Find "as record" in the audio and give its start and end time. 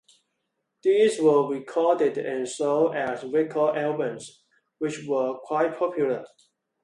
2.95-3.77